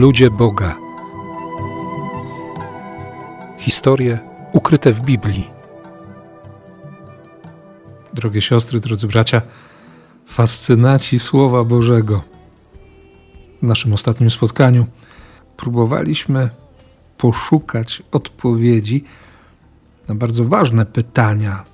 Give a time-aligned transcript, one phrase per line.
[0.00, 0.76] Ludzie Boga.
[3.58, 4.18] Historie
[4.52, 5.50] ukryte w Biblii.
[8.14, 9.42] Drogie siostry, drodzy bracia,
[10.26, 12.22] fascynaci Słowa Bożego.
[13.62, 14.86] W naszym ostatnim spotkaniu
[15.56, 16.50] próbowaliśmy
[17.18, 19.04] poszukać odpowiedzi
[20.08, 21.64] na bardzo ważne pytania,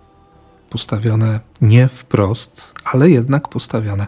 [0.70, 4.06] postawione nie wprost, ale jednak postawione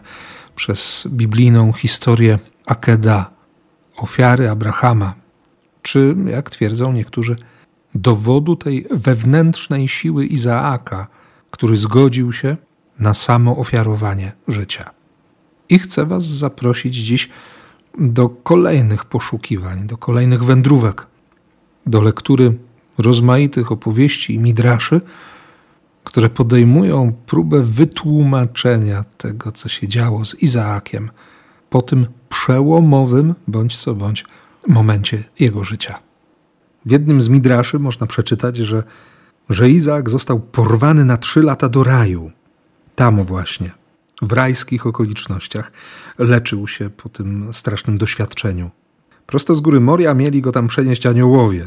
[0.55, 3.38] przez biblijną historię Akeda,
[4.03, 5.13] ofiary Abrahama,
[5.81, 7.35] czy, jak twierdzą niektórzy,
[7.95, 11.07] dowodu tej wewnętrznej siły Izaaka,
[11.51, 12.57] który zgodził się
[12.99, 14.89] na samo ofiarowanie życia.
[15.69, 17.29] I chcę Was zaprosić dziś
[17.97, 21.07] do kolejnych poszukiwań, do kolejnych wędrówek,
[21.85, 22.57] do lektury
[22.97, 25.01] rozmaitych opowieści i midraszy,
[26.03, 31.09] które podejmują próbę wytłumaczenia tego, co się działo z Izaakiem
[31.69, 34.25] po tym przełomowym, bądź co bądź,
[34.67, 35.99] momencie jego życia.
[36.85, 38.83] W jednym z midraszy można przeczytać, że,
[39.49, 42.31] że Izaak został porwany na trzy lata do raju.
[42.95, 43.71] Tam właśnie,
[44.21, 45.71] w rajskich okolicznościach,
[46.17, 48.69] leczył się po tym strasznym doświadczeniu.
[49.25, 51.65] Prosto z góry Moria mieli go tam przenieść aniołowie,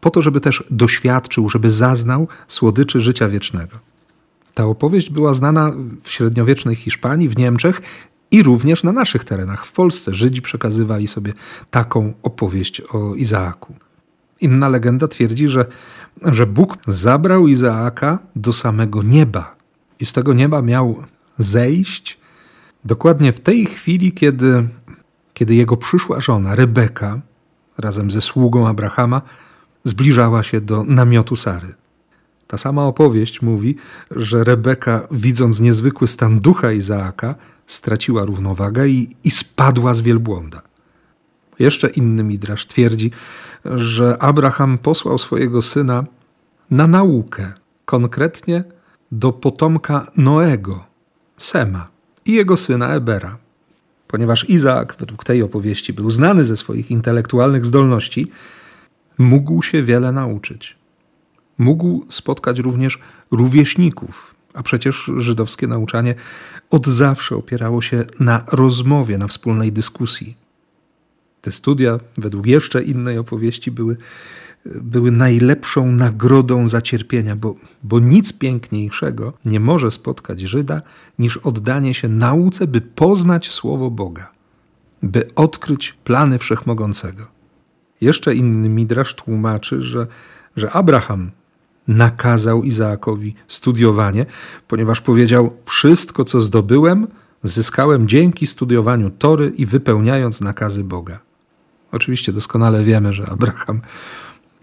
[0.00, 3.78] po to, żeby też doświadczył, żeby zaznał słodyczy życia wiecznego.
[4.54, 7.80] Ta opowieść była znana w średniowiecznej Hiszpanii, w Niemczech
[8.32, 10.14] i również na naszych terenach, w Polsce.
[10.14, 11.32] Żydzi przekazywali sobie
[11.70, 13.74] taką opowieść o Izaaku.
[14.40, 15.66] Inna legenda twierdzi, że,
[16.22, 19.56] że Bóg zabrał Izaaka do samego nieba
[20.00, 21.02] i z tego nieba miał
[21.38, 22.18] zejść
[22.84, 24.68] dokładnie w tej chwili, kiedy,
[25.34, 27.20] kiedy jego przyszła żona, Rebeka,
[27.78, 29.22] razem ze sługą Abrahama,
[29.84, 31.74] zbliżała się do namiotu Sary.
[32.46, 33.76] Ta sama opowieść mówi,
[34.10, 37.34] że Rebeka, widząc niezwykły stan ducha Izaaka,
[37.66, 40.62] straciła równowagę i, i spadła z wielbłąda.
[41.58, 43.10] Jeszcze inny midrasz twierdzi,
[43.64, 46.04] że Abraham posłał swojego syna
[46.70, 47.52] na naukę,
[47.84, 48.64] konkretnie
[49.12, 50.84] do potomka Noego,
[51.36, 51.88] Sema
[52.24, 53.38] i jego syna Ebera.
[54.08, 58.30] Ponieważ Izaak, według tej opowieści, był znany ze swoich intelektualnych zdolności,
[59.18, 60.76] mógł się wiele nauczyć.
[61.58, 62.98] Mógł spotkać również
[63.30, 66.14] rówieśników, a przecież żydowskie nauczanie
[66.70, 70.36] od zawsze opierało się na rozmowie, na wspólnej dyskusji.
[71.40, 73.96] Te studia, według jeszcze innej opowieści, były,
[74.66, 80.82] były najlepszą nagrodą za cierpienia, bo, bo nic piękniejszego nie może spotkać Żyda
[81.18, 84.32] niż oddanie się nauce, by poznać Słowo Boga,
[85.02, 87.26] by odkryć plany Wszechmogącego.
[88.00, 90.06] Jeszcze inny midrasz tłumaczy, że,
[90.56, 91.30] że Abraham
[91.88, 94.26] nakazał Izaakowi studiowanie,
[94.68, 97.06] ponieważ powiedział: Wszystko, co zdobyłem,
[97.44, 101.20] zyskałem dzięki studiowaniu Tory i wypełniając nakazy Boga.
[101.92, 103.80] Oczywiście doskonale wiemy, że Abraham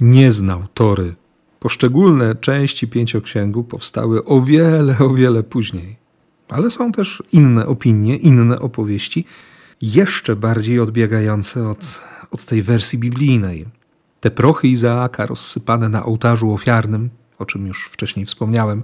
[0.01, 1.15] nie znał Tory.
[1.59, 5.95] Poszczególne części pięcioksięgu powstały o wiele, o wiele później.
[6.49, 9.25] Ale są też inne opinie, inne opowieści,
[9.81, 12.01] jeszcze bardziej odbiegające od,
[12.31, 13.65] od tej wersji biblijnej.
[14.19, 18.83] Te prochy Izaaka rozsypane na ołtarzu ofiarnym, o czym już wcześniej wspomniałem,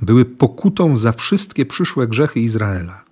[0.00, 3.04] były pokutą za wszystkie przyszłe grzechy Izraela.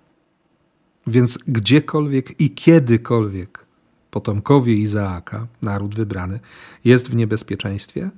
[1.07, 3.65] Więc gdziekolwiek i kiedykolwiek
[4.11, 6.39] potomkowie Izaaka, naród wybrany,
[6.85, 8.09] jest w niebezpieczeństwie,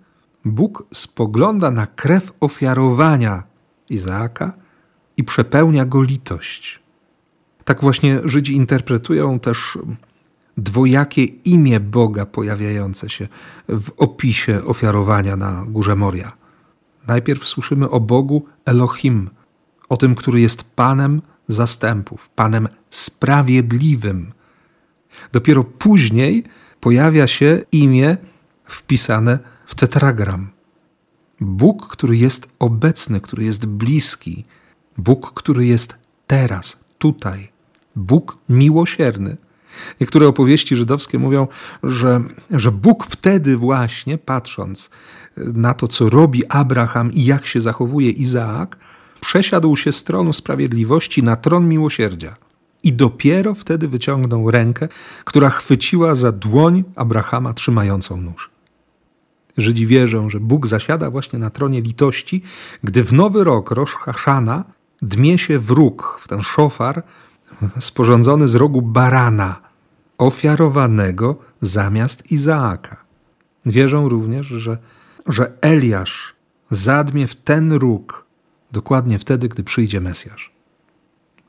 [0.45, 3.43] Bóg spogląda na krew ofiarowania
[3.89, 4.53] Izaaka
[5.17, 6.79] i przepełnia go litość.
[7.65, 9.77] Tak właśnie Żydzi interpretują też
[10.63, 13.27] dwojakie imię Boga pojawiające się
[13.69, 16.31] w opisie ofiarowania na górze Moria.
[17.07, 19.29] Najpierw słyszymy o Bogu Elohim,
[19.89, 24.31] o tym, który jest Panem zastępów, Panem sprawiedliwym.
[25.31, 26.43] Dopiero później
[26.79, 28.17] pojawia się imię
[28.65, 30.49] wpisane w tetragram.
[31.41, 34.45] Bóg, który jest obecny, który jest bliski,
[34.97, 35.95] Bóg, który jest
[36.27, 37.51] teraz, tutaj,
[37.95, 39.37] Bóg miłosierny.
[40.01, 41.47] Niektóre opowieści żydowskie mówią,
[41.83, 42.21] że,
[42.51, 44.89] że Bóg wtedy właśnie, patrząc
[45.37, 48.77] na to, co robi Abraham i jak się zachowuje Izaak,
[49.19, 52.35] przesiadł się z tronu sprawiedliwości na tron miłosierdzia.
[52.83, 54.87] I dopiero wtedy wyciągnął rękę,
[55.25, 58.49] która chwyciła za dłoń Abrahama trzymającą nóż.
[59.57, 62.41] Żydzi wierzą, że Bóg zasiada właśnie na tronie litości,
[62.83, 64.63] gdy w nowy rok Rosh Hashana
[65.01, 67.03] dmie się wróg, w ten szofar,
[67.79, 69.61] sporządzony z rogu barana,
[70.17, 72.97] ofiarowanego zamiast Izaaka.
[73.65, 74.77] Wierzą również, że,
[75.27, 76.35] że Eliasz
[76.71, 78.25] zadmie w ten róg
[78.71, 80.51] dokładnie wtedy, gdy przyjdzie Mesjasz.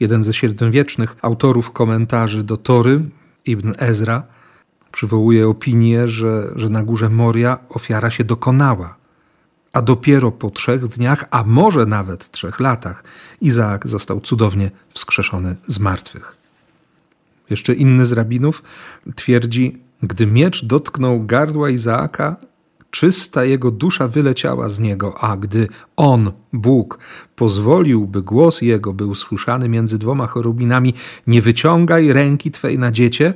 [0.01, 3.01] Jeden ze średniowiecznych autorów komentarzy do Tory,
[3.47, 4.23] Ibn Ezra,
[4.93, 8.97] przywołuje opinię, że, że na górze Moria ofiara się dokonała,
[9.73, 13.05] a dopiero po trzech dniach, a może nawet trzech latach,
[13.41, 16.37] Izaak został cudownie wskrzeszony z martwych.
[17.51, 18.63] Jeszcze inny z rabinów
[19.17, 22.37] twierdzi, gdy miecz dotknął gardła Izaaka,
[22.91, 26.99] czysta jego dusza wyleciała z niego, a gdy on, Bóg,
[27.37, 30.95] pozwolił, by głos jego był słyszany między dwoma chorobinami,
[31.27, 33.35] nie wyciągaj ręki twej na dziecię,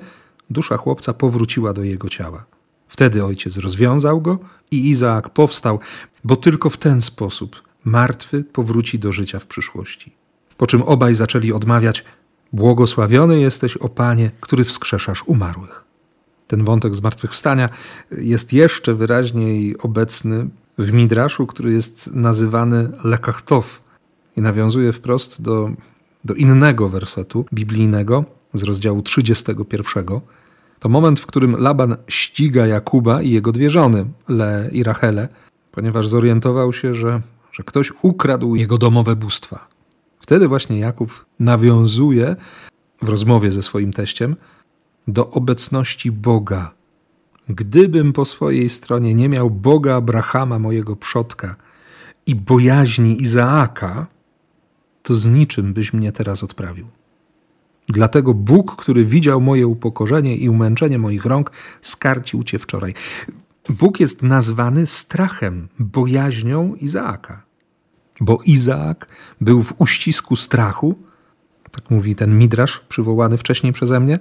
[0.50, 2.44] dusza chłopca powróciła do jego ciała.
[2.88, 4.38] Wtedy ojciec rozwiązał go
[4.70, 5.78] i Izaak powstał,
[6.24, 10.12] bo tylko w ten sposób martwy powróci do życia w przyszłości.
[10.56, 12.04] Po czym obaj zaczęli odmawiać:
[12.52, 15.84] Błogosławiony jesteś, o Panie, który wskrzeszasz umarłych.
[16.46, 17.68] Ten wątek zmartwychwstania
[18.10, 20.48] jest jeszcze wyraźniej obecny
[20.78, 23.82] w Midraszu, który jest nazywany Lekachtow
[24.36, 25.70] i nawiązuje wprost do,
[26.24, 28.24] do innego wersetu biblijnego
[28.54, 30.04] z rozdziału 31.
[30.78, 35.28] To moment, w którym Laban ściga Jakuba i jego dwie żony, Le i Rachele,
[35.74, 37.20] ponieważ zorientował się, że,
[37.52, 39.68] że ktoś ukradł jego domowe bóstwa.
[40.20, 42.36] Wtedy właśnie Jakub nawiązuje
[43.02, 44.36] w rozmowie ze swoim teściem
[45.08, 46.74] do obecności Boga.
[47.48, 51.56] Gdybym po swojej stronie nie miał Boga Abrahama, mojego przodka,
[52.26, 54.06] i bojaźni Izaaka,
[55.02, 56.86] to z niczym byś mnie teraz odprawił.
[57.88, 61.50] Dlatego Bóg, który widział moje upokorzenie i umęczenie moich rąk,
[61.82, 62.94] skarcił cię wczoraj.
[63.68, 67.42] Bóg jest nazwany strachem, bojaźnią Izaaka.
[68.20, 69.08] Bo Izaak
[69.40, 70.98] był w uścisku strachu,
[71.70, 74.18] tak mówi ten midrasz przywołany wcześniej przeze mnie,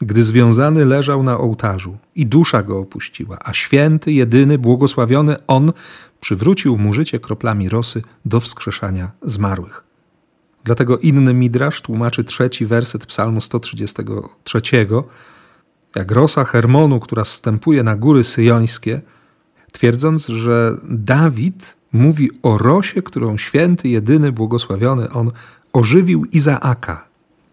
[0.00, 5.72] gdy związany leżał na ołtarzu i dusza go opuściła, a święty, jedyny, błogosławiony On
[6.20, 9.84] przywrócił mu życie kroplami rosy do wskrzeszania zmarłych.
[10.64, 14.60] Dlatego inny midrasz tłumaczy trzeci werset psalmu 133,
[15.96, 19.00] jak rosa Hermonu, która zstępuje na góry syjońskie,
[19.72, 25.30] twierdząc, że Dawid mówi o rosie, którą święty, jedyny, błogosławiony On
[25.72, 27.04] ożywił Izaaka–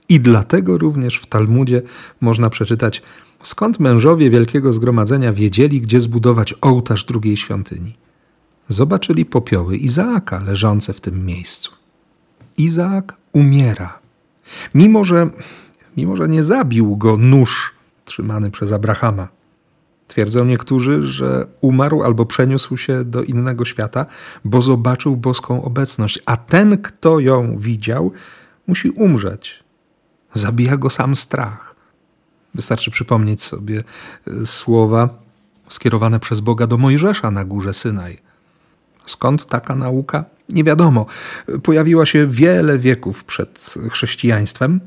[0.10, 1.82] i dlatego również w Talmudzie
[2.22, 3.02] można przeczytać,
[3.44, 7.96] skąd mężowie Wielkiego Zgromadzenia wiedzieli, gdzie zbudować ołtarz drugiej świątyni.
[8.70, 11.72] Zobaczyli popioły Izaaka leżące w tym miejscu.
[12.58, 14.00] Izaak umiera.
[14.76, 15.30] Mimo że,
[15.98, 17.75] mimo, że nie zabił go nóż
[18.06, 19.28] trzymany przez Abrahama.
[20.08, 24.06] Twierdzą niektórzy, że umarł albo przeniósł się do innego świata,
[24.46, 28.12] bo zobaczył boską obecność, a ten, kto ją widział,
[28.68, 29.66] musi umrzeć
[30.36, 31.76] Zabija go sam strach.
[32.56, 33.84] Wystarczy przypomnieć sobie
[34.28, 35.10] e, słowa
[35.70, 38.18] skierowane przez Boga do Mojżesza na górze Synaj.
[39.06, 40.26] Skąd taka nauka?
[40.50, 41.06] Nie wiadomo.
[41.64, 44.80] Pojawiła się wiele wieków przed chrześcijaństwem.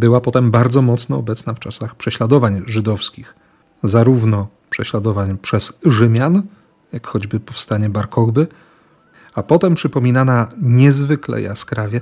[0.00, 3.34] Była potem bardzo mocno obecna w czasach prześladowań żydowskich,
[3.82, 6.42] zarówno prześladowań przez Rzymian,
[6.92, 8.08] jak choćby powstanie Bar
[9.34, 12.00] a potem przypominana niezwykle jaskrawie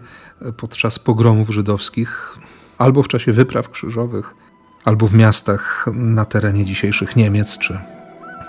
[0.56, 2.38] podczas pogromów żydowskich
[2.78, 4.34] albo w czasie wypraw krzyżowych,
[4.84, 7.78] albo w miastach na terenie dzisiejszych Niemiec, czy,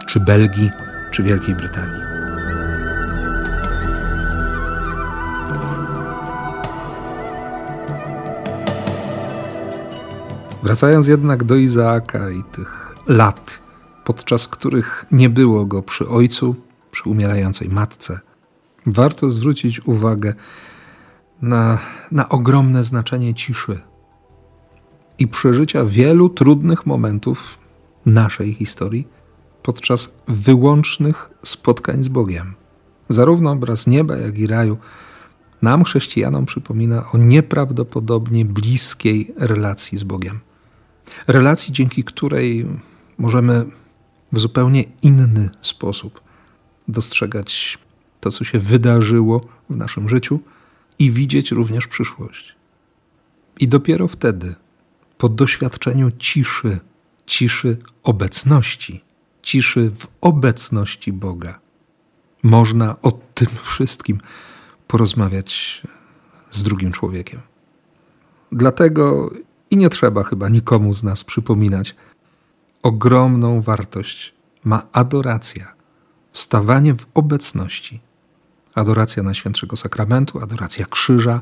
[0.07, 0.69] czy Belgii,
[1.12, 2.08] czy Wielkiej Brytanii.
[10.63, 13.61] Wracając jednak do Izaaka i tych lat,
[14.04, 16.56] podczas których nie było go przy ojcu,
[16.92, 18.19] przy umierającej matce,
[18.85, 20.33] warto zwrócić uwagę
[21.42, 21.80] na,
[22.11, 23.80] na ogromne znaczenie ciszy
[25.19, 27.59] i przeżycia wielu trudnych momentów
[28.06, 29.07] naszej historii
[29.63, 32.54] podczas wyłącznych spotkań z Bogiem.
[33.09, 34.78] Zarówno obraz nieba, jak i raju
[35.61, 40.39] nam, chrześcijanom, przypomina o nieprawdopodobnie bliskiej relacji z Bogiem.
[41.28, 42.66] Relacji, dzięki której
[43.18, 43.66] możemy
[44.31, 46.21] w zupełnie inny sposób
[46.88, 47.78] dostrzegać
[48.19, 50.40] to, co się wydarzyło w naszym życiu
[50.99, 52.56] i widzieć również przyszłość.
[53.59, 54.56] I dopiero wtedy
[55.18, 56.80] po doświadczeniu ciszy,
[57.26, 59.04] ciszy obecności,
[59.42, 61.59] ciszy w obecności Boga.
[62.44, 64.21] Można o tym wszystkim
[64.88, 65.81] porozmawiać
[66.52, 67.42] z drugim człowiekiem.
[68.52, 69.31] Dlatego
[69.71, 71.95] i nie trzeba chyba nikomu z nas przypominać,
[72.83, 74.33] ogromną wartość
[74.64, 75.73] ma adoracja,
[76.33, 77.99] stawanie w obecności.
[78.76, 81.42] Adoracja Najświętszego Sakramentu, adoracja krzyża,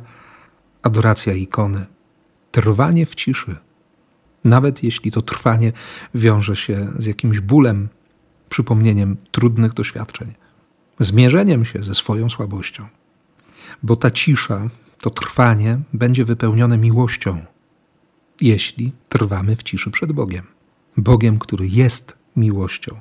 [0.83, 1.85] adoracja ikony,
[2.51, 3.55] trwanie w ciszy.
[4.43, 5.71] Nawet jeśli to trwanie
[6.15, 7.87] wiąże się z jakimś bólem,
[8.49, 10.33] przypomnieniem trudnych doświadczeń,
[10.99, 12.87] zmierzeniem się ze swoją słabością.
[13.83, 14.69] Bo ta cisza,
[15.01, 17.45] to trwanie będzie wypełnione miłością,
[18.41, 20.43] jeśli trwamy w ciszy przed Bogiem.
[20.97, 22.99] Bogiem, który jest miłością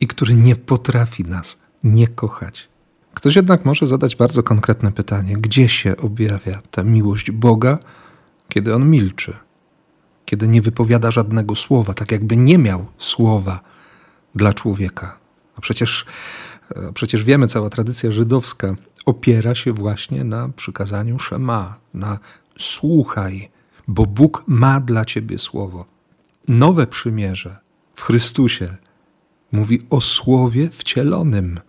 [0.00, 2.68] i który nie potrafi nas nie kochać.
[3.14, 7.78] Ktoś jednak może zadać bardzo konkretne pytanie: gdzie się objawia ta miłość Boga,
[8.48, 9.36] kiedy on milczy,
[10.24, 13.60] kiedy nie wypowiada żadnego słowa, tak jakby nie miał słowa
[14.34, 15.18] dla człowieka?
[15.56, 16.06] A przecież,
[16.88, 18.74] a przecież wiemy, cała tradycja żydowska
[19.06, 22.18] opiera się właśnie na przykazaniu Szema, na
[22.58, 23.50] słuchaj,
[23.88, 25.84] bo Bóg ma dla ciebie słowo.
[26.48, 27.56] Nowe przymierze
[27.94, 28.76] w Chrystusie
[29.52, 31.60] mówi o słowie wcielonym.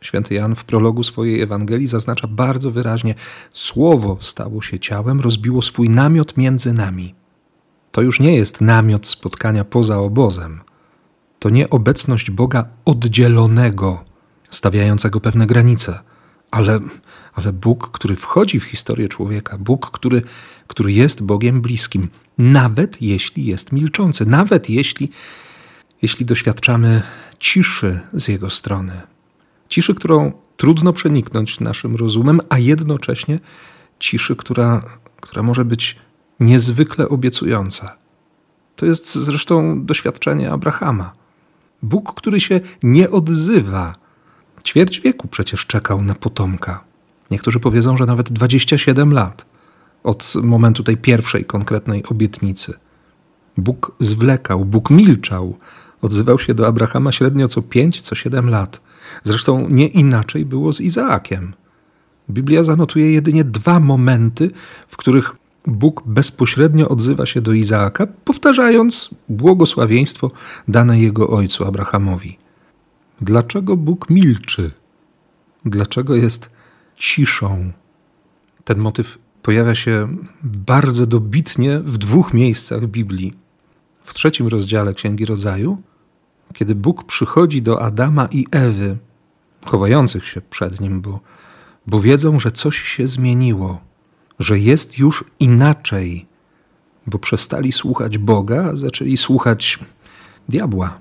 [0.00, 3.14] Święty Jan w prologu swojej Ewangelii zaznacza bardzo wyraźnie:
[3.52, 7.14] Słowo stało się ciałem, rozbiło swój namiot między nami.
[7.90, 10.60] To już nie jest namiot spotkania poza obozem.
[11.38, 14.04] To nie obecność Boga oddzielonego,
[14.50, 16.00] stawiającego pewne granice,
[16.50, 16.80] ale,
[17.32, 20.22] ale Bóg, który wchodzi w historię człowieka, Bóg, który,
[20.66, 22.08] który jest Bogiem bliskim,
[22.38, 25.10] nawet jeśli jest milczący, nawet jeśli,
[26.02, 27.02] jeśli doświadczamy
[27.38, 29.00] ciszy z Jego strony.
[29.68, 33.40] Ciszy, którą trudno przeniknąć naszym rozumem, a jednocześnie
[33.98, 34.82] ciszy, która,
[35.20, 35.96] która może być
[36.40, 37.96] niezwykle obiecująca.
[38.76, 41.12] To jest zresztą doświadczenie Abrahama.
[41.82, 43.94] Bóg, który się nie odzywa.
[44.64, 46.84] Ćwierć wieku przecież czekał na potomka.
[47.32, 49.46] Niektórzy powiedzą, że nawet 27 lat
[50.02, 52.74] od momentu tej pierwszej konkretnej obietnicy.
[53.56, 55.58] Bóg zwlekał, Bóg milczał,
[56.02, 58.80] odzywał się do Abrahama średnio co 5, co 7 lat.
[59.24, 61.54] Zresztą nie inaczej było z Izaakiem.
[62.30, 64.50] Biblia zanotuje jedynie dwa momenty,
[64.88, 65.36] w których
[65.66, 70.30] Bóg bezpośrednio odzywa się do Izaaka, powtarzając błogosławieństwo
[70.68, 72.38] dane jego ojcu Abrahamowi.
[73.20, 74.70] Dlaczego Bóg milczy?
[75.64, 76.50] Dlaczego jest
[76.96, 77.72] ciszą?
[78.64, 83.34] Ten motyw pojawia się bardzo dobitnie w dwóch miejscach Biblii.
[84.02, 85.82] W trzecim rozdziale Księgi Rodzaju
[86.52, 88.96] kiedy Bóg przychodzi do Adama i Ewy,
[89.66, 91.20] chowających się przed nim, bo,
[91.86, 93.80] bo wiedzą, że coś się zmieniło,
[94.38, 96.26] że jest już inaczej,
[97.06, 99.78] bo przestali słuchać Boga, a zaczęli słuchać
[100.48, 100.98] diabła.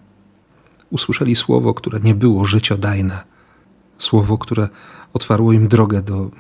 [0.90, 3.24] Usłyszeli słowo, które nie było życiodajne,
[3.98, 4.70] słowo, które
[5.14, 6.32] otwarło im drogę do,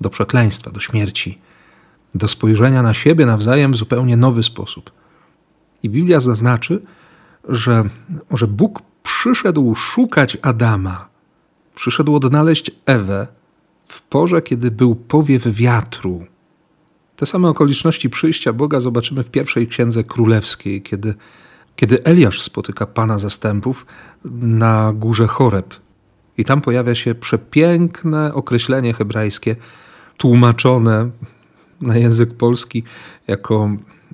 [0.00, 1.38] do przekleństwa, do śmierci,
[2.14, 4.90] do spojrzenia na siebie nawzajem w zupełnie nowy sposób.
[5.82, 6.82] I Biblia zaznaczy,
[7.48, 7.84] że,
[8.30, 11.08] że Bóg przyszedł szukać Adama,
[11.74, 13.26] przyszedł odnaleźć Ewę
[13.86, 16.26] w porze, kiedy był powiew wiatru.
[17.16, 21.14] Te same okoliczności przyjścia Boga zobaczymy w pierwszej księdze królewskiej, kiedy,
[21.76, 23.86] kiedy Eliasz spotyka pana zastępów
[24.42, 25.74] na górze Choreb.
[26.40, 29.56] I tam pojawia się przepiękne określenie hebrajskie,
[30.16, 31.10] tłumaczone
[31.80, 32.84] na język polski
[33.26, 33.70] jako,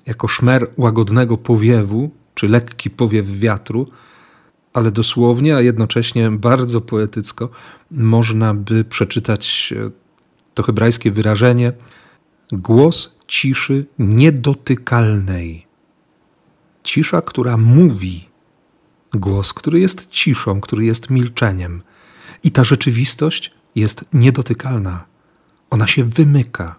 [0.06, 3.90] jako szmer łagodnego powiewu, czy lekki powiew wiatru,
[4.72, 7.48] ale dosłownie, a jednocześnie bardzo poetycko
[7.90, 9.90] można by przeczytać e,
[10.54, 11.72] to hebrajskie wyrażenie
[12.52, 15.66] głos ciszy niedotykalnej.
[16.82, 18.28] Cisza, która mówi,
[19.14, 21.82] głos, który jest ciszą, który jest milczeniem.
[22.46, 25.04] I ta rzeczywistość jest niedotykalna.
[25.70, 26.76] Ona się wymyka.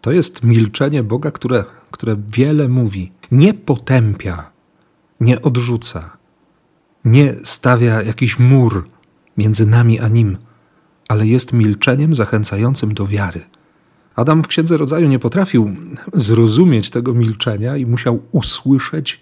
[0.00, 4.50] To jest milczenie Boga, które, które wiele mówi, nie potępia,
[5.20, 6.16] nie odrzuca,
[7.04, 8.88] nie stawia jakiś mur
[9.36, 10.38] między nami a nim,
[11.08, 13.40] ale jest milczeniem zachęcającym do wiary.
[14.16, 15.76] Adam w Księdze Rodzaju nie potrafił
[16.14, 19.20] zrozumieć tego milczenia i musiał usłyszeć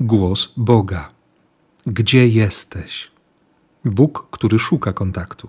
[0.00, 1.10] głos Boga.
[1.86, 3.15] Gdzie jesteś?
[3.86, 5.48] Bóg, który szuka kontaktu.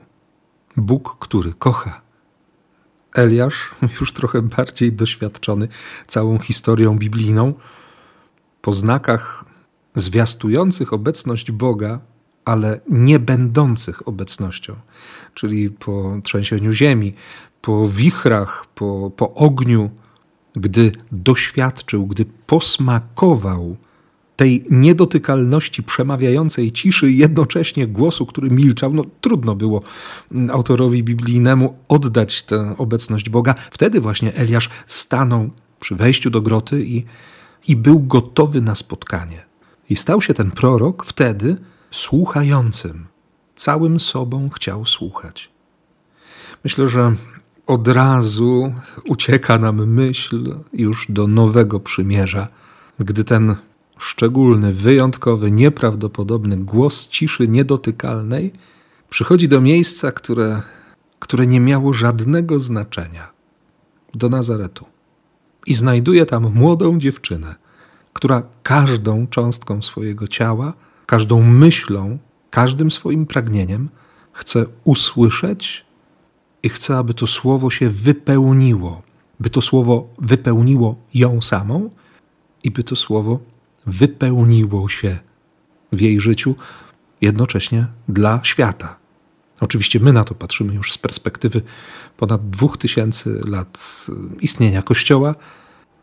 [0.78, 2.02] Bóg, który kocha.
[3.16, 5.68] Eliasz, już trochę bardziej doświadczony
[6.08, 7.54] całą historią biblijną,
[8.62, 9.46] po znakach
[9.96, 12.00] zwiastujących obecność Boga,
[12.46, 14.76] ale nie będących obecnością,
[15.34, 17.14] czyli po trzęsieniu ziemi,
[17.62, 19.90] po wichrach, po, po ogniu,
[20.56, 23.78] gdy doświadczył, gdy posmakował
[24.38, 29.82] tej niedotykalności przemawiającej ciszy i jednocześnie głosu, który milczał, no trudno było
[30.52, 33.56] autorowi biblijnemu oddać tę obecność Boga.
[33.72, 37.06] Wtedy właśnie Eliasz stanął przy wejściu do groty i,
[37.68, 39.46] i był gotowy na spotkanie.
[39.90, 41.58] I stał się ten prorok wtedy
[41.92, 43.06] słuchającym.
[43.56, 45.50] Całym sobą chciał słuchać.
[46.64, 47.16] Myślę, że
[47.68, 48.74] od razu
[49.06, 52.48] ucieka nam myśl już do nowego przymierza,
[53.00, 53.56] gdy ten
[53.98, 58.54] szczególny, wyjątkowy, nieprawdopodobny głos ciszy niedotykalnej
[59.10, 60.62] przychodzi do miejsca, które,
[61.20, 63.32] które nie miało żadnego znaczenia.
[64.14, 64.86] Do Nazaretu.
[65.66, 67.56] I znajduje tam młodą dziewczynę
[68.18, 70.74] która każdą cząstką swojego ciała,
[71.06, 72.18] każdą myślą,
[72.50, 73.90] każdym swoim pragnieniem
[74.32, 75.86] chce usłyszeć
[76.64, 79.02] i chce, aby to słowo się wypełniło,
[79.40, 81.90] by to słowo wypełniło ją samą
[82.64, 83.40] i by to słowo
[83.88, 85.18] wypełniło się
[85.92, 86.56] w jej życiu
[87.22, 88.98] jednocześnie dla świata.
[89.62, 91.62] Oczywiście my na to patrzymy już z perspektywy
[92.18, 94.08] ponad dwóch tysięcy lat
[94.42, 95.36] istnienia Kościoła,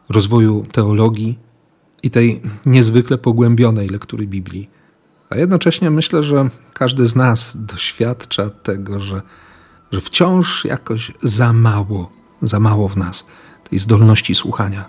[0.08, 1.38] rozwoju teologii
[2.02, 4.70] i tej niezwykle pogłębionej lektury Biblii.
[5.30, 9.22] A jednocześnie myślę, że każdy z nas doświadcza tego, że,
[9.92, 12.10] że wciąż jakoś za mało,
[12.42, 13.26] za mało w nas
[13.70, 14.84] tej zdolności słuchania,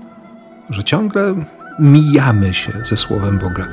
[0.70, 1.46] że ciągle
[1.80, 3.68] mijamy się ze Słowem Boga.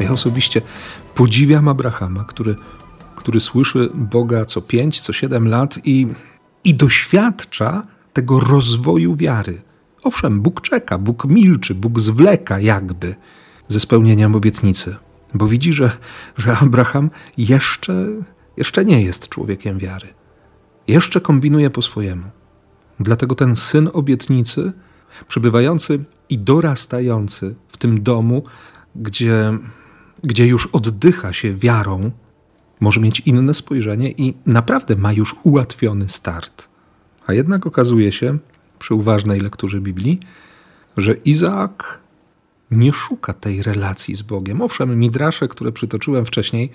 [0.00, 0.62] Ja osobiście
[1.14, 2.56] podziwiam Abrahama, który,
[3.16, 6.06] który słyszy Boga co pięć, co siedem lat i,
[6.64, 9.62] i doświadcza tego rozwoju wiary.
[10.02, 13.14] Owszem, Bóg czeka, Bóg milczy, Bóg zwleka jakby
[13.68, 14.96] ze spełnieniem obietnicy,
[15.34, 15.92] bo widzi, że,
[16.36, 18.06] że Abraham jeszcze,
[18.56, 20.08] jeszcze nie jest człowiekiem wiary.
[20.88, 22.24] Jeszcze kombinuje po swojemu.
[23.00, 24.72] Dlatego ten syn obietnicy,
[25.28, 28.42] przybywający i dorastający w tym domu,
[28.96, 29.58] gdzie
[30.24, 32.10] gdzie już oddycha się wiarą,
[32.80, 36.68] może mieć inne spojrzenie i naprawdę ma już ułatwiony start.
[37.26, 38.38] A jednak okazuje się,
[38.78, 40.20] przy uważnej lekturze Biblii,
[40.96, 42.00] że Izaak
[42.70, 44.62] nie szuka tej relacji z Bogiem.
[44.62, 46.72] Owszem, midrasze, które przytoczyłem wcześniej,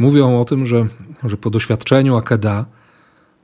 [0.00, 0.86] mówią o tym, że,
[1.24, 2.64] że po doświadczeniu Akeda,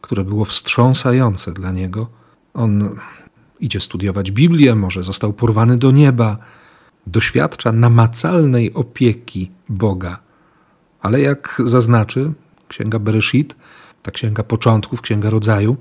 [0.00, 2.08] które było wstrząsające dla niego,
[2.54, 2.96] on
[3.60, 6.38] idzie studiować Biblię, może został porwany do nieba,
[7.06, 10.18] doświadcza namacalnej opieki Boga.
[11.00, 12.32] Ale jak zaznaczy
[12.68, 13.56] Księga Bereshit,
[14.02, 15.76] ta Księga Początków, Księga Rodzaju,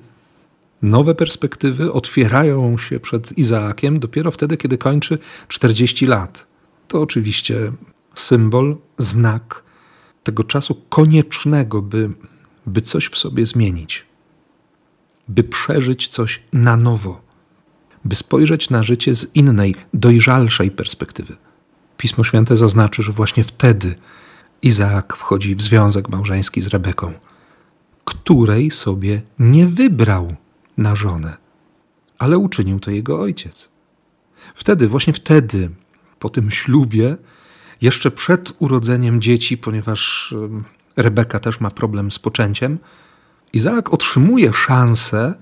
[0.82, 6.47] nowe perspektywy otwierają się przed Izaakiem dopiero wtedy, kiedy kończy 40 lat.
[6.88, 7.71] To oczywiście
[8.15, 9.64] symbol, znak
[10.25, 12.09] tego czasu koniecznego, by,
[12.65, 14.05] by coś w sobie zmienić,
[15.27, 17.25] by przeżyć coś na nowo
[18.05, 21.35] by spojrzeć na życie z innej, dojrzalszej perspektywy.
[21.97, 23.95] Pismo Święte zaznaczy, że właśnie wtedy
[24.61, 27.13] Izaak wchodzi w związek małżeński z Rebeką,
[28.05, 30.35] której sobie nie wybrał
[30.77, 31.38] na żonę,
[32.17, 33.69] ale uczynił to jego ojciec.
[34.55, 35.69] Wtedy, właśnie wtedy,
[36.19, 37.17] po tym ślubie,
[37.86, 40.34] jeszcze przed urodzeniem dzieci, ponieważ
[40.98, 42.78] Rebeka też ma problem z poczęciem,
[43.54, 45.34] Izaak otrzymuje szansę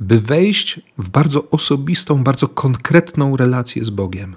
[0.00, 4.36] by wejść w bardzo osobistą, bardzo konkretną relację z Bogiem.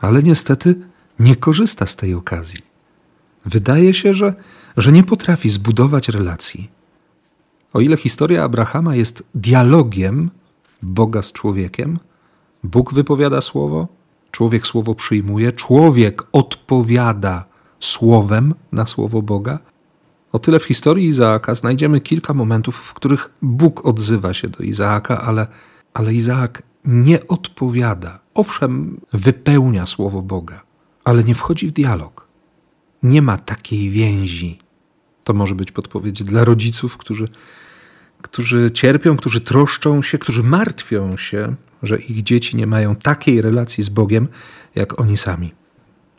[0.00, 0.74] Ale niestety
[1.18, 2.62] nie korzysta z tej okazji.
[3.44, 4.34] Wydaje się, że,
[4.76, 6.70] że nie potrafi zbudować relacji.
[7.72, 10.30] O ile historia Abrahama jest dialogiem
[10.82, 11.98] Boga z człowiekiem,
[12.64, 13.88] Bóg wypowiada słowo,
[14.36, 17.44] człowiek słowo przyjmuje, człowiek odpowiada
[17.80, 19.58] słowem na słowo Boga,
[20.32, 25.20] o tyle w historii Izaaka znajdziemy kilka momentów, w których Bóg odzywa się do Izaaka,
[25.20, 25.46] ale,
[25.94, 28.18] ale Izaak nie odpowiada.
[28.34, 30.62] Owszem, wypełnia słowo Boga,
[31.04, 32.26] ale nie wchodzi w dialog.
[33.02, 34.58] Nie ma takiej więzi.
[35.24, 37.28] To może być podpowiedź dla rodziców, którzy,
[38.22, 43.84] którzy cierpią, którzy troszczą się, którzy martwią się, że ich dzieci nie mają takiej relacji
[43.84, 44.28] z Bogiem,
[44.74, 45.54] jak oni sami.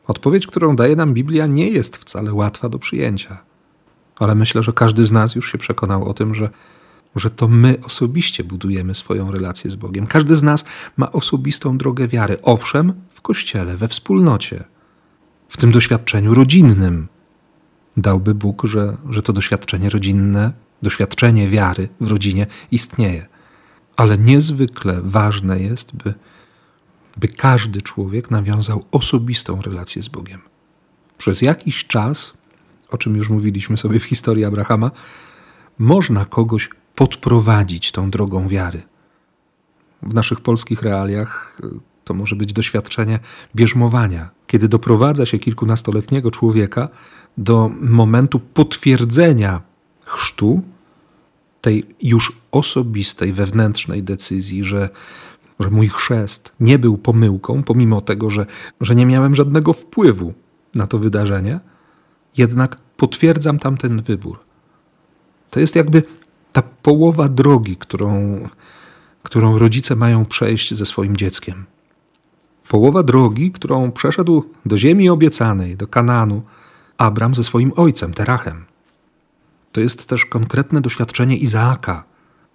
[0.07, 3.47] Odpowiedź, którą daje nam Biblia, nie jest wcale łatwa do przyjęcia
[4.19, 6.49] ale myślę, że każdy z nas już się przekonał o tym, że,
[7.15, 10.07] że to my osobiście budujemy swoją relację z Bogiem.
[10.07, 10.65] Każdy z nas
[10.97, 12.37] ma osobistą drogę wiary.
[12.41, 14.63] Owszem, w kościele, we wspólnocie,
[15.49, 17.07] w tym doświadczeniu rodzinnym.
[17.97, 20.51] Dałby Bóg, że, że to doświadczenie rodzinne,
[20.81, 23.25] doświadczenie wiary w rodzinie istnieje.
[23.97, 26.13] Ale niezwykle ważne jest, by,
[27.17, 30.41] by każdy człowiek nawiązał osobistą relację z Bogiem.
[31.17, 32.37] Przez jakiś czas
[32.89, 34.91] o czym już mówiliśmy sobie w historii Abrahama,
[35.79, 38.81] można kogoś podprowadzić tą drogą wiary.
[40.03, 43.19] W naszych polskich realiach y, to może być doświadczenie
[43.55, 46.89] bierzmowania, kiedy doprowadza się kilkunastoletniego człowieka
[47.37, 49.61] do momentu potwierdzenia
[50.05, 50.61] chrztu,
[51.67, 54.89] tej już osobistej, wewnętrznej decyzji, że,
[55.59, 58.45] że mój chrzest nie był pomyłką, pomimo tego, że,
[58.81, 60.33] że nie miałem żadnego wpływu
[60.75, 61.59] na to wydarzenie
[62.37, 64.39] jednak potwierdzam tamten wybór.
[65.49, 66.03] To jest jakby
[66.53, 68.39] ta połowa drogi, którą,
[69.23, 71.65] którą rodzice mają przejść ze swoim dzieckiem.
[72.69, 76.41] Połowa drogi, którą przeszedł do ziemi obiecanej, do Kananu,
[76.97, 78.65] Abram ze swoim ojcem, Terachem.
[79.77, 82.03] To jest też konkretne doświadczenie Izaaka.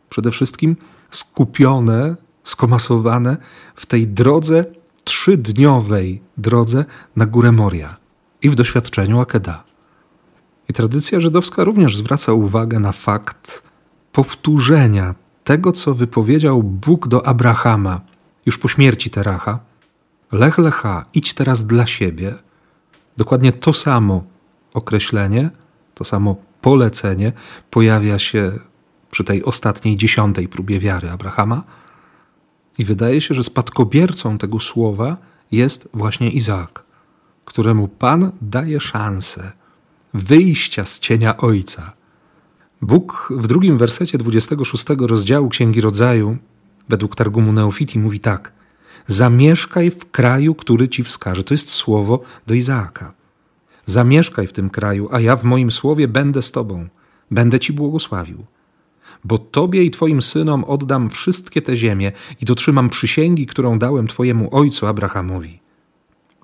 [0.09, 0.77] Przede wszystkim
[1.11, 3.37] skupione, skomasowane
[3.75, 4.65] w tej drodze,
[5.05, 6.85] trzydniowej drodze
[7.17, 7.97] na górę Moria
[8.43, 9.65] i w doświadczeniu Akeda.
[10.69, 13.63] I tradycja żydowska również zwraca uwagę na fakt
[14.13, 18.01] powtórzenia tego, co wypowiedział Bóg do Abrahama
[18.47, 19.59] już po śmierci Teracha.
[20.33, 22.35] Lech lecha, idź teraz dla siebie.
[23.17, 24.25] Dokładnie to samo
[24.75, 25.51] określenie,
[25.95, 27.33] to samo polecenie
[27.71, 28.53] pojawia się
[29.11, 31.63] przy tej ostatniej, dziesiątej próbie wiary Abrahama.
[32.79, 35.17] I wydaje się, że spadkobiercą tego słowa
[35.53, 36.85] jest właśnie Izaak,
[37.45, 39.53] któremu Pan daje szansę
[40.15, 41.93] wyjścia z cienia Ojca.
[42.83, 46.37] Bóg w drugim wersecie 26 rozdziału Księgi Rodzaju,
[46.89, 48.53] według Targumu Neofiti, mówi tak:
[49.07, 51.45] Zamieszkaj w kraju, który ci wskaże.
[51.45, 53.13] To jest słowo do Izaaka.
[53.87, 56.89] Zamieszkaj w tym kraju, a ja w moim słowie będę z tobą,
[57.31, 58.45] będę ci błogosławił.
[59.25, 64.57] Bo tobie i twoim synom oddam wszystkie te ziemie i dotrzymam przysięgi, którą dałem twojemu
[64.57, 65.62] ojcu Abrahamowi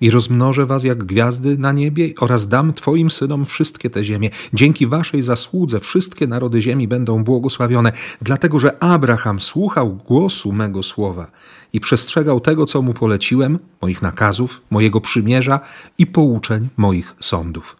[0.01, 4.29] i rozmnożę was jak gwiazdy na niebie oraz dam twoim synom wszystkie te ziemie.
[4.53, 11.31] Dzięki waszej zasłudze wszystkie narody ziemi będą błogosławione, dlatego że Abraham słuchał głosu mego słowa
[11.73, 15.59] i przestrzegał tego, co mu poleciłem, moich nakazów, mojego przymierza
[15.97, 17.77] i pouczeń moich sądów.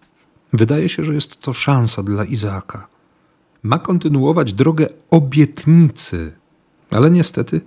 [0.54, 2.88] Wydaje się, że jest to szansa dla Izaaka.
[3.64, 6.32] Ma kontynuować drogę obietnicy,
[6.92, 7.62] ale niestety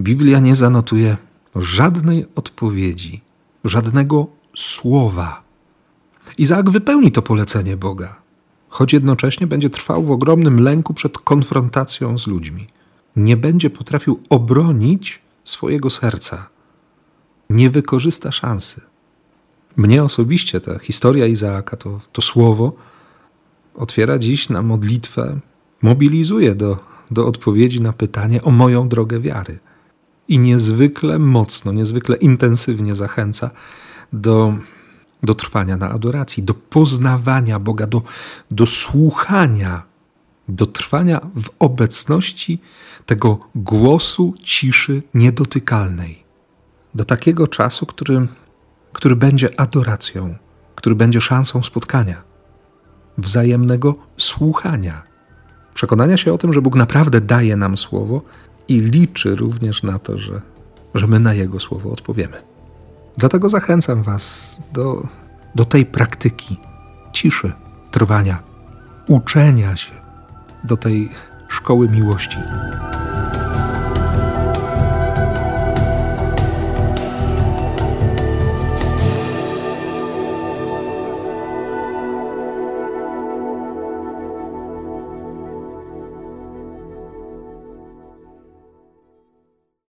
[0.00, 1.16] Biblia nie zanotuje
[1.56, 3.20] żadnej odpowiedzi
[3.64, 5.42] żadnego słowa.
[6.38, 8.16] Izaak wypełni to polecenie Boga,
[8.68, 12.66] choć jednocześnie będzie trwał w ogromnym lęku przed konfrontacją z ludźmi.
[13.16, 16.48] Nie będzie potrafił obronić swojego serca.
[17.50, 18.80] Nie wykorzysta szansy.
[19.76, 22.72] Mnie osobiście ta historia Izaaka, to, to słowo,
[23.74, 25.38] otwiera dziś na modlitwę,
[25.82, 26.78] mobilizuje do,
[27.10, 29.58] do odpowiedzi na pytanie o moją drogę wiary
[30.28, 33.50] i niezwykle mocno, niezwykle intensywnie zachęca
[34.12, 34.54] do,
[35.22, 38.02] do trwania na adoracji, do poznawania Boga, do,
[38.50, 39.82] do słuchania,
[40.48, 42.60] do trwania w obecności
[43.06, 46.24] tego głosu ciszy niedotykalnej.
[46.94, 48.28] Do takiego czasu, który,
[48.92, 50.34] który będzie adoracją,
[50.74, 52.22] który będzie szansą spotkania,
[53.18, 55.02] wzajemnego słuchania,
[55.74, 58.22] przekonania się o tym, że Bóg naprawdę daje nam słowo
[58.68, 60.40] i liczy również na to, że,
[60.94, 62.36] że my na Jego słowo odpowiemy.
[63.16, 65.06] Dlatego zachęcam Was do,
[65.54, 66.56] do tej praktyki
[67.12, 67.52] ciszy,
[67.90, 68.42] trwania,
[69.06, 69.92] uczenia się,
[70.64, 71.08] do tej
[71.48, 72.38] szkoły miłości.